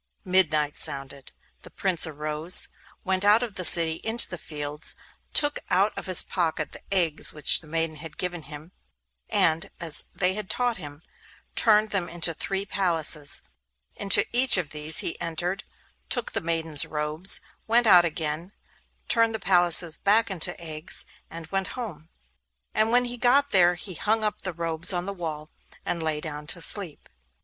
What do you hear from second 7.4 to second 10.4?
the maidens had given him, and, as they